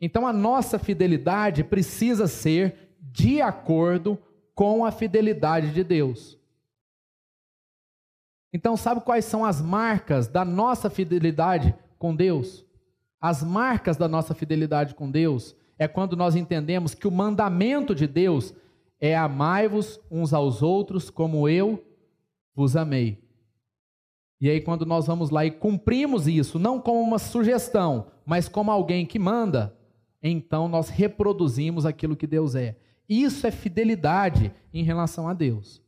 [0.00, 4.18] Então a nossa fidelidade precisa ser de acordo
[4.54, 6.38] com a fidelidade de Deus.
[8.52, 12.64] Então, sabe quais são as marcas da nossa fidelidade com Deus?
[13.20, 18.06] As marcas da nossa fidelidade com Deus é quando nós entendemos que o mandamento de
[18.06, 18.54] Deus
[19.00, 21.84] é amai-vos uns aos outros como eu
[22.54, 23.23] vos amei.
[24.44, 28.70] E aí, quando nós vamos lá e cumprimos isso, não como uma sugestão, mas como
[28.70, 29.74] alguém que manda,
[30.22, 32.76] então nós reproduzimos aquilo que Deus é.
[33.08, 35.82] Isso é fidelidade em relação a Deus.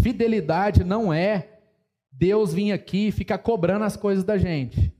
[0.00, 1.60] Fidelidade não é
[2.10, 4.92] Deus vir aqui e ficar cobrando as coisas da gente.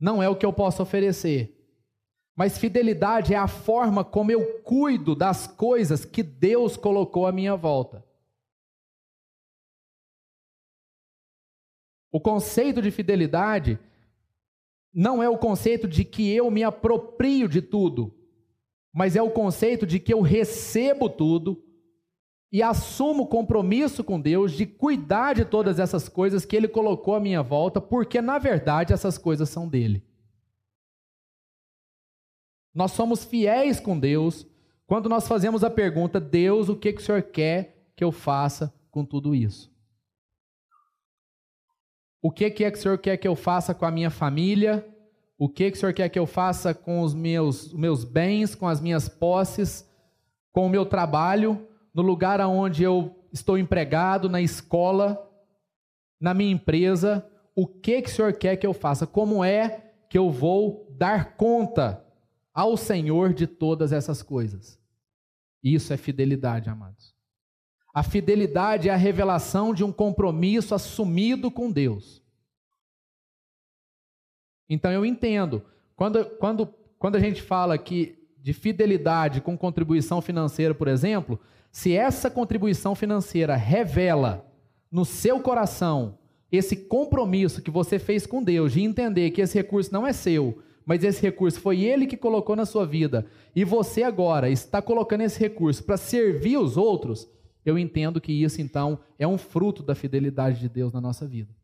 [0.00, 1.54] Não é o que eu posso oferecer.
[2.34, 7.54] Mas fidelidade é a forma como eu cuido das coisas que Deus colocou à minha
[7.54, 8.08] volta.
[12.10, 13.78] O conceito de fidelidade
[14.92, 18.12] não é o conceito de que eu me aproprio de tudo,
[18.92, 21.62] mas é o conceito de que eu recebo tudo
[22.52, 27.20] e assumo compromisso com Deus de cuidar de todas essas coisas que Ele colocou à
[27.20, 30.02] minha volta, porque na verdade essas coisas são dele.
[32.74, 34.46] Nós somos fiéis com Deus
[34.86, 38.74] quando nós fazemos a pergunta: Deus, o que, que o Senhor quer que eu faça
[38.90, 39.69] com tudo isso?
[42.22, 44.86] O que, que é que o Senhor quer que eu faça com a minha família?
[45.38, 48.68] O que, que o Senhor quer que eu faça com os meus, meus bens, com
[48.68, 49.88] as minhas posses,
[50.52, 51.66] com o meu trabalho?
[51.94, 55.28] no lugar onde eu estou empregado, na escola,
[56.20, 59.06] na minha empresa, o que, que o Senhor quer que eu faça?
[59.06, 62.04] Como é que eu vou dar conta
[62.52, 64.78] ao Senhor de todas essas coisas?
[65.62, 67.14] Isso é fidelidade, amados.
[67.92, 72.22] A fidelidade é a revelação de um compromisso assumido com Deus.
[74.68, 75.62] Então eu entendo.
[75.96, 76.66] Quando, quando,
[76.98, 81.38] quando a gente fala que de fidelidade com contribuição financeira, por exemplo,
[81.70, 84.46] se essa contribuição financeira revela
[84.90, 86.18] no seu coração
[86.50, 90.62] esse compromisso que você fez com Deus de entender que esse recurso não é seu,
[90.84, 95.20] mas esse recurso foi Ele que colocou na sua vida, e você agora está colocando
[95.20, 97.28] esse recurso para servir os outros,
[97.64, 101.54] eu entendo que isso então é um fruto da fidelidade de Deus na nossa vida.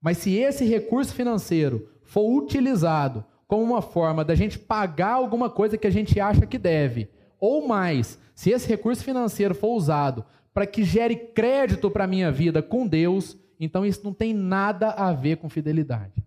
[0.00, 5.76] Mas se esse recurso financeiro for utilizado como uma forma da gente pagar alguma coisa
[5.76, 10.66] que a gente acha que deve, ou mais, se esse recurso financeiro for usado para
[10.66, 15.12] que gere crédito para a minha vida com Deus, então isso não tem nada a
[15.12, 16.24] ver com fidelidade.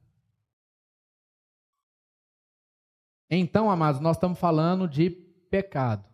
[3.30, 6.13] Então, amados, nós estamos falando de pecado.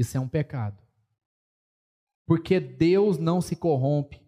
[0.00, 0.82] Isso é um pecado.
[2.26, 4.20] Porque Deus não se corrompe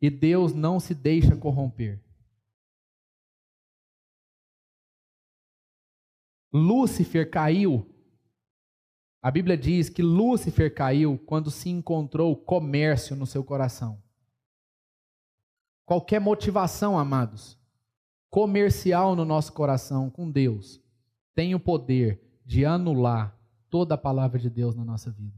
[0.00, 2.00] e Deus não se deixa corromper.
[6.52, 7.90] Lúcifer caiu
[9.24, 13.98] a Bíblia diz que Lúcifer caiu quando se encontrou comércio no seu coração.
[15.86, 17.58] Qualquer motivação, amados,
[18.28, 20.78] comercial no nosso coração com Deus,
[21.34, 23.34] tem o poder de anular
[23.74, 25.36] toda a palavra de Deus na nossa vida.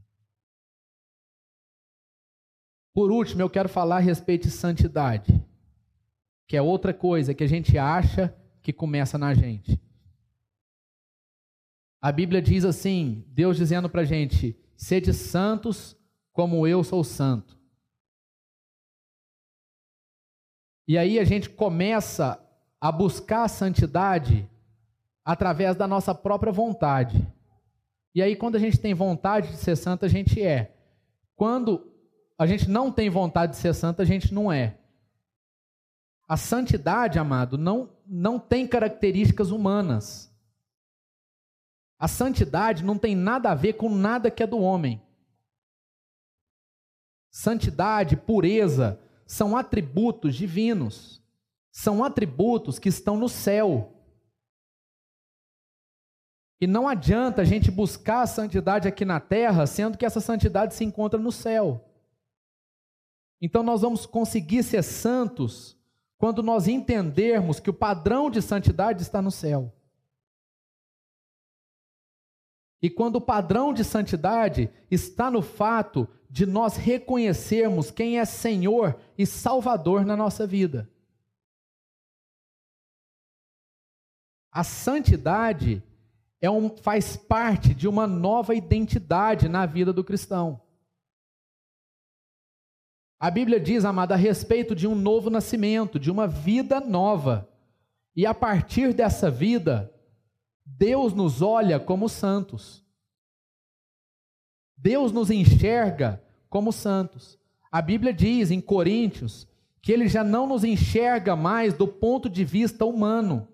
[2.93, 5.43] Por último, eu quero falar a respeito de santidade,
[6.47, 9.81] que é outra coisa que a gente acha que começa na gente.
[11.99, 15.97] A Bíblia diz assim: Deus dizendo para a gente, sede santos
[16.31, 17.59] como eu sou santo.
[20.87, 22.39] E aí a gente começa
[22.79, 24.47] a buscar a santidade
[25.25, 27.35] através da nossa própria vontade.
[28.17, 30.75] E aí, quando a gente tem vontade de ser santo, a gente é.
[31.35, 31.93] Quando
[32.39, 34.79] a gente não tem vontade de ser santo, a gente não é.
[36.27, 40.35] A santidade, amado, não, não tem características humanas.
[41.99, 45.03] A santidade não tem nada a ver com nada que é do homem.
[47.31, 51.23] Santidade, pureza, são atributos divinos.
[51.71, 53.96] São atributos que estão no céu.
[56.61, 60.75] E não adianta a gente buscar a santidade aqui na terra, sendo que essa santidade
[60.75, 61.85] se encontra no céu.
[63.41, 65.77] Então nós vamos conseguir ser santos
[66.17, 69.73] quando nós entendermos que o padrão de santidade está no céu.
[72.81, 78.99] E quando o padrão de santidade está no fato de nós reconhecermos quem é Senhor
[79.17, 80.91] e Salvador na nossa vida.
[84.51, 85.83] A santidade
[86.41, 90.61] é um, faz parte de uma nova identidade na vida do cristão.
[93.19, 97.49] A Bíblia diz, amada, a respeito de um novo nascimento, de uma vida nova.
[98.15, 99.93] E a partir dessa vida,
[100.65, 102.85] Deus nos olha como santos.
[104.77, 107.39] Deus nos enxerga como santos.
[107.73, 109.49] A Bíblia diz em Coríntios
[109.81, 113.49] que ele já não nos enxerga mais do ponto de vista humano.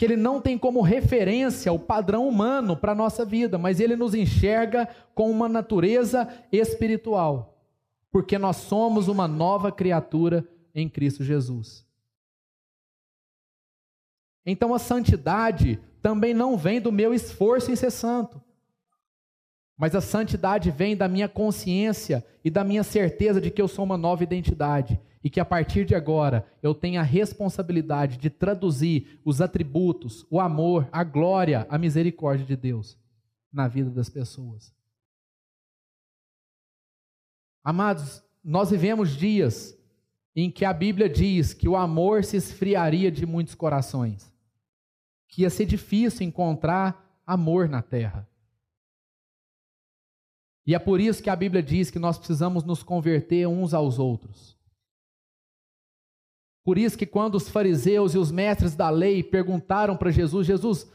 [0.00, 3.94] Que ele não tem como referência o padrão humano para a nossa vida, mas ele
[3.94, 7.62] nos enxerga com uma natureza espiritual.
[8.10, 11.86] Porque nós somos uma nova criatura em Cristo Jesus.
[14.46, 18.40] Então a santidade também não vem do meu esforço em ser santo.
[19.76, 23.84] Mas a santidade vem da minha consciência e da minha certeza de que eu sou
[23.84, 29.20] uma nova identidade e que a partir de agora eu tenho a responsabilidade de traduzir
[29.24, 32.98] os atributos, o amor, a glória, a misericórdia de Deus
[33.52, 34.74] na vida das pessoas.
[37.62, 39.76] Amados, nós vivemos dias
[40.34, 44.32] em que a Bíblia diz que o amor se esfriaria de muitos corações,
[45.28, 48.26] que ia ser difícil encontrar amor na terra.
[50.66, 53.98] E é por isso que a Bíblia diz que nós precisamos nos converter uns aos
[53.98, 54.59] outros.
[56.70, 60.88] Por isso que quando os fariseus e os mestres da lei perguntaram para Jesus, Jesus,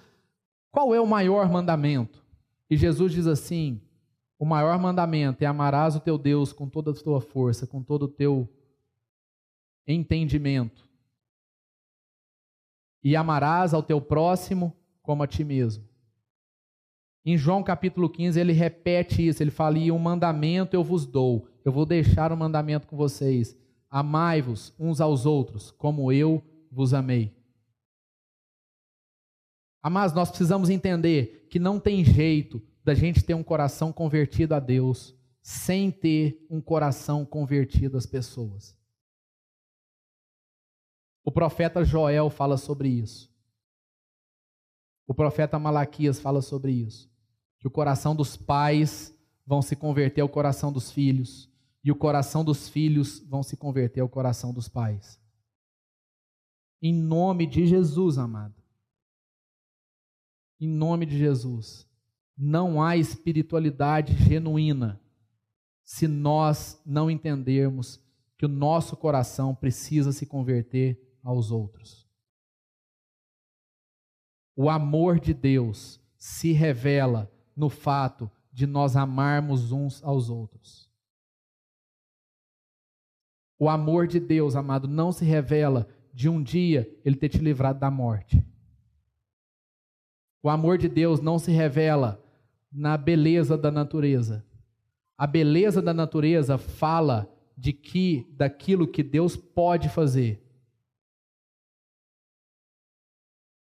[0.71, 2.23] qual é o maior mandamento?
[2.69, 3.82] E Jesus diz assim:
[4.39, 8.03] o maior mandamento é amarás o teu Deus com toda a tua força, com todo
[8.03, 8.47] o teu
[9.86, 10.88] entendimento.
[13.03, 15.84] E amarás ao teu próximo como a ti mesmo.
[17.26, 19.43] Em João capítulo 15, ele repete isso.
[19.43, 21.49] Ele fala: E um mandamento eu vos dou.
[21.65, 23.64] Eu vou deixar o um mandamento com vocês.
[23.90, 27.36] Amai-vos uns aos outros, como eu vos amei.
[29.84, 34.60] Mas nós precisamos entender que não tem jeito da gente ter um coração convertido a
[34.60, 38.76] Deus sem ter um coração convertido às pessoas.
[41.24, 43.32] O profeta Joel fala sobre isso.
[45.08, 47.10] O profeta Malaquias fala sobre isso.
[47.60, 49.16] Que o coração dos pais
[49.46, 51.50] vão se converter ao coração dos filhos,
[51.86, 55.22] e o coração dos filhos vão se converter ao coração dos pais.
[56.82, 58.60] Em nome de Jesus, amado.
[60.60, 61.88] Em nome de Jesus.
[62.36, 65.00] Não há espiritualidade genuína
[65.84, 68.04] se nós não entendermos
[68.36, 72.10] que o nosso coração precisa se converter aos outros.
[74.56, 80.85] O amor de Deus se revela no fato de nós amarmos uns aos outros.
[83.58, 87.80] O amor de Deus, amado, não se revela de um dia ele ter te livrado
[87.80, 88.45] da morte.
[90.43, 92.24] O amor de Deus não se revela
[92.72, 94.45] na beleza da natureza.
[95.18, 100.41] A beleza da natureza fala de que daquilo que Deus pode fazer.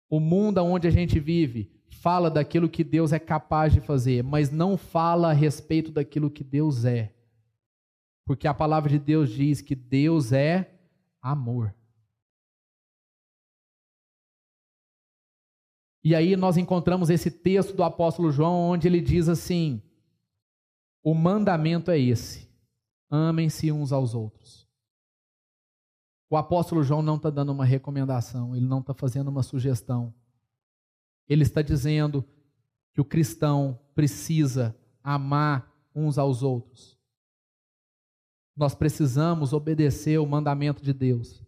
[0.10, 4.52] O mundo onde a gente vive fala daquilo que Deus é capaz de fazer, mas
[4.52, 7.14] não fala a respeito daquilo que Deus é.
[8.30, 10.72] Porque a palavra de Deus diz que Deus é
[11.20, 11.74] amor.
[16.04, 19.82] E aí nós encontramos esse texto do apóstolo João, onde ele diz assim:
[21.02, 22.48] o mandamento é esse:
[23.10, 24.70] amem-se uns aos outros.
[26.30, 30.14] O apóstolo João não está dando uma recomendação, ele não está fazendo uma sugestão.
[31.28, 32.24] Ele está dizendo
[32.94, 36.99] que o cristão precisa amar uns aos outros.
[38.60, 41.42] Nós precisamos obedecer o mandamento de Deus.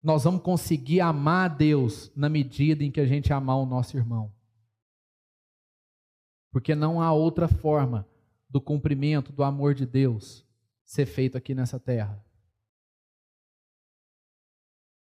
[0.00, 3.96] Nós vamos conseguir amar a Deus na medida em que a gente amar o nosso
[3.96, 4.32] irmão.
[6.52, 8.08] Porque não há outra forma
[8.48, 10.46] do cumprimento do amor de Deus
[10.84, 12.24] ser feito aqui nessa terra.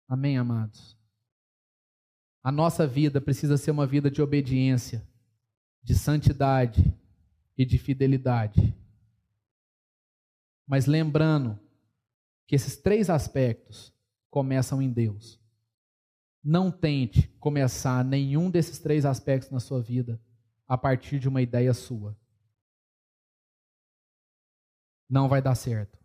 [0.08, 0.98] Amém, amados?
[2.42, 5.06] A nossa vida precisa ser uma vida de obediência,
[5.80, 6.92] de santidade
[7.56, 8.74] e de fidelidade.
[10.66, 11.58] Mas lembrando
[12.46, 13.94] que esses três aspectos
[14.30, 15.40] começam em Deus.
[16.42, 20.20] Não tente começar nenhum desses três aspectos na sua vida
[20.66, 22.16] a partir de uma ideia sua.
[25.08, 25.98] Não vai dar certo.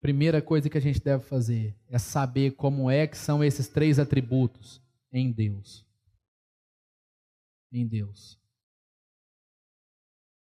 [0.00, 3.98] Primeira coisa que a gente deve fazer é saber como é que são esses três
[3.98, 5.86] atributos em Deus.
[7.70, 8.41] Em Deus.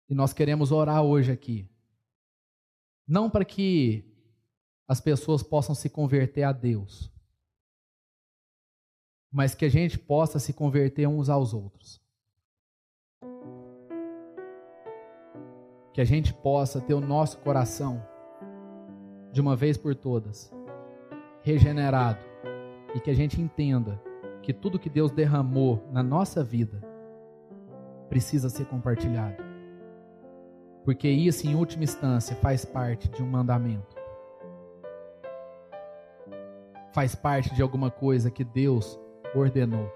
[0.08, 1.70] E nós queremos orar hoje aqui.
[3.08, 4.04] Não para que
[4.88, 7.12] as pessoas possam se converter a Deus,
[9.32, 12.02] mas que a gente possa se converter uns aos outros.
[15.94, 18.06] Que a gente possa ter o nosso coração,
[19.32, 20.52] de uma vez por todas,
[21.42, 22.24] regenerado
[22.96, 24.02] e que a gente entenda
[24.42, 26.82] que tudo que Deus derramou na nossa vida
[28.08, 29.45] precisa ser compartilhado.
[30.86, 33.96] Porque isso, em última instância, faz parte de um mandamento.
[36.94, 38.98] Faz parte de alguma coisa que Deus
[39.34, 39.92] ordenou.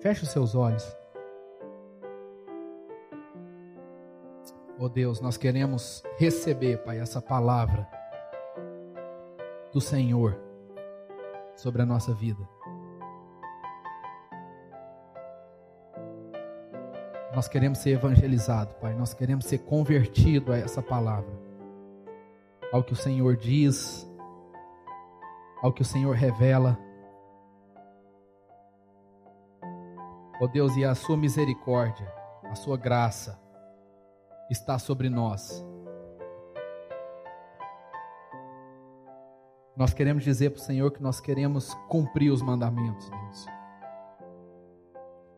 [0.00, 0.96] Feche os seus olhos.
[4.78, 7.86] Oh Deus, nós queremos receber, Pai, essa palavra
[9.72, 10.38] do Senhor
[11.56, 12.55] sobre a nossa vida.
[17.36, 18.94] Nós queremos ser evangelizados, Pai.
[18.94, 21.30] Nós queremos ser convertidos a essa palavra,
[22.72, 24.10] ao que o Senhor diz,
[25.60, 26.78] ao que o Senhor revela.
[30.40, 32.10] Ó oh Deus, e a sua misericórdia,
[32.44, 33.38] a sua graça
[34.50, 35.62] está sobre nós.
[39.76, 43.55] Nós queremos dizer para o Senhor que nós queremos cumprir os mandamentos, Deus.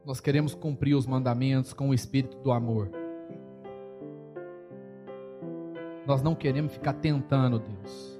[0.08, 2.90] Nós queremos cumprir os mandamentos com o espírito do amor.
[6.06, 8.18] Nós não queremos ficar tentando, Deus.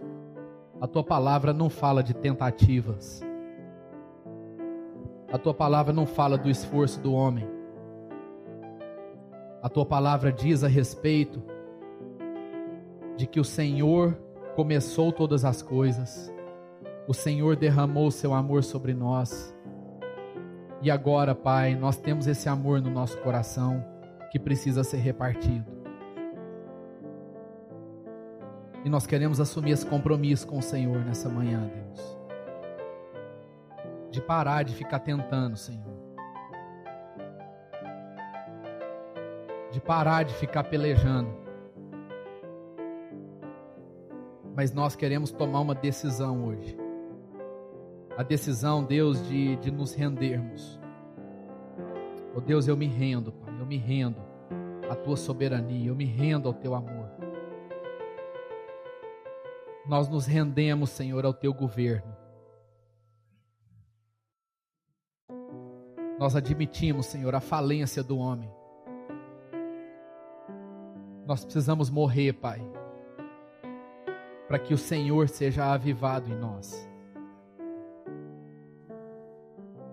[0.83, 3.23] A tua palavra não fala de tentativas.
[5.33, 7.49] A tua palavra não fala do esforço do homem.
[9.63, 11.43] A tua palavra diz a respeito
[13.17, 14.13] de que o Senhor
[14.55, 16.31] começou todas as coisas.
[17.09, 19.57] O Senhor derramou seu amor sobre nós.
[20.81, 23.85] E agora, Pai, nós temos esse amor no nosso coração
[24.31, 25.67] que precisa ser repartido.
[28.85, 32.17] E nós queremos assumir esse compromisso com o Senhor nessa manhã, Deus.
[34.09, 35.99] De parar de ficar tentando, Senhor.
[39.73, 41.31] De parar de ficar pelejando.
[44.55, 46.78] Mas nós queremos tomar uma decisão hoje.
[48.19, 50.77] A decisão, Deus, de, de nos rendermos.
[52.35, 53.55] Oh Deus, eu me rendo, Pai.
[53.61, 54.21] Eu me rendo
[54.91, 55.91] à tua soberania.
[55.91, 57.09] Eu me rendo ao teu amor.
[59.87, 62.13] Nós nos rendemos, Senhor, ao teu governo.
[66.19, 68.51] Nós admitimos, Senhor, a falência do homem.
[71.25, 72.61] Nós precisamos morrer, Pai,
[74.49, 76.88] para que o Senhor seja avivado em nós.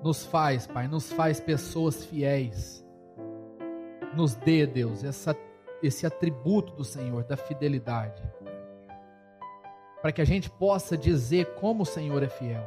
[0.05, 2.81] Nos faz, Pai, nos faz pessoas fiéis.
[4.15, 5.35] Nos dê, Deus, essa,
[5.83, 8.23] esse atributo do Senhor, da fidelidade
[10.05, 12.63] para que a gente possa dizer como o Senhor é fiel.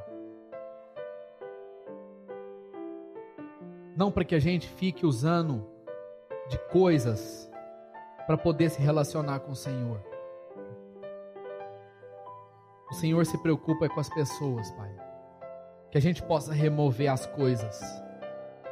[3.97, 5.65] Não para que a gente fique usando
[6.49, 7.49] de coisas
[8.27, 10.03] para poder se relacionar com o Senhor.
[12.91, 15.08] O Senhor se preocupa com as pessoas, Pai.
[15.91, 17.81] Que a gente possa remover as coisas,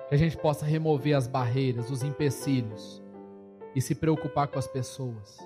[0.08, 3.02] que a gente possa remover as barreiras, os empecilhos
[3.74, 5.38] e se preocupar com as pessoas.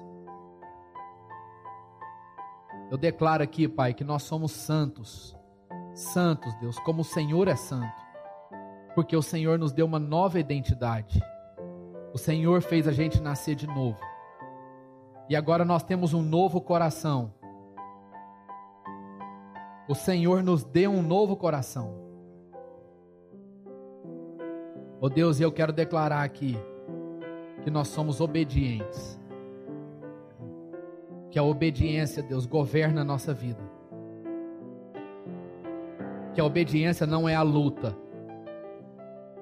[2.91, 5.37] Eu declaro aqui, Pai, que nós somos santos.
[5.95, 8.03] Santos, Deus, como o Senhor é santo.
[8.95, 11.21] Porque o Senhor nos deu uma nova identidade.
[12.13, 13.99] O Senhor fez a gente nascer de novo.
[15.29, 17.33] E agora nós temos um novo coração.
[19.91, 21.93] O Senhor nos deu um novo coração.
[25.01, 26.57] Oh Deus, eu quero declarar aqui
[27.65, 29.19] que nós somos obedientes
[31.29, 33.59] que a obediência, Deus, governa a nossa vida.
[36.35, 37.97] Que a obediência não é a luta.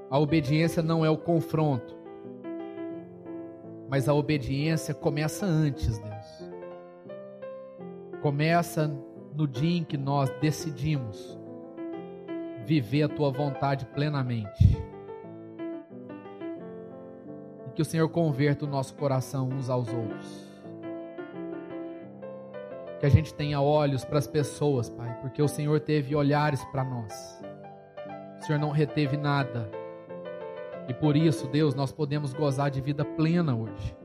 [0.08, 1.94] A obediência não é o confronto.
[3.86, 6.50] Mas a obediência começa antes, Deus.
[8.22, 8.90] Começa
[9.34, 11.38] no dia em que nós decidimos
[12.64, 14.76] viver a tua vontade plenamente.
[17.66, 20.48] E que o Senhor converta o nosso coração uns aos outros
[22.98, 26.82] que a gente tenha olhos para as pessoas, Pai, porque o Senhor teve olhares para
[26.82, 27.40] nós.
[28.40, 29.70] O Senhor não reteve nada.
[30.88, 33.96] E por isso, Deus, nós podemos gozar de vida plena hoje.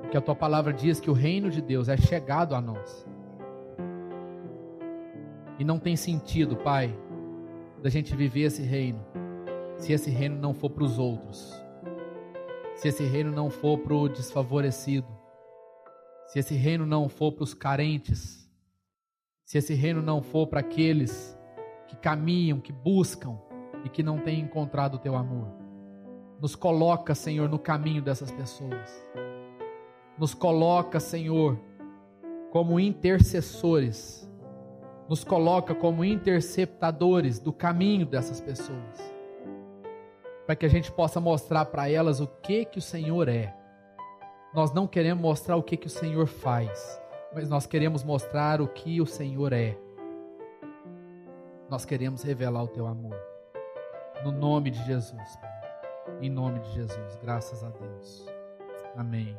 [0.00, 3.06] Porque a tua palavra diz que o reino de Deus é chegado a nós.
[5.58, 6.96] E não tem sentido, Pai,
[7.82, 9.04] da gente viver esse reino,
[9.76, 11.52] se esse reino não for para os outros,
[12.76, 15.08] se esse reino não for para o desfavorecido,
[16.28, 18.48] se esse reino não for para os carentes,
[19.44, 21.36] se esse reino não for para aqueles
[21.88, 23.38] que caminham, que buscam
[23.84, 25.48] e que não têm encontrado o teu amor.
[26.40, 29.04] Nos coloca, Senhor, no caminho dessas pessoas.
[30.18, 31.58] Nos coloca, Senhor,
[32.50, 34.27] como intercessores.
[35.08, 39.14] Nos coloca como interceptadores do caminho dessas pessoas.
[40.46, 43.54] Para que a gente possa mostrar para elas o que que o Senhor é
[44.52, 47.00] nós não queremos mostrar o que, que o Senhor faz,
[47.34, 49.76] mas nós queremos mostrar o que o Senhor é.
[51.68, 53.16] Nós queremos revelar o teu amor.
[54.24, 55.58] No nome de Jesus, Pai.
[56.22, 58.26] Em nome de Jesus, graças a Deus.
[58.96, 59.36] Amém.